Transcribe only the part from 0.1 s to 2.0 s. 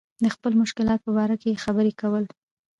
د خپلو مشکلاتو په باره کې خبرې